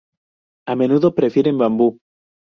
[0.65, 1.87] A menudo prefieren bambú.